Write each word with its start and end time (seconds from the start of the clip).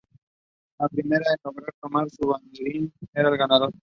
La 0.79 0.87
primera 0.89 1.23
en 1.29 1.37
lograr 1.43 1.69
tomar 1.79 2.09
su 2.09 2.25
banderín 2.29 2.91
era 3.13 3.29
el 3.29 3.37
ganador. 3.37 3.71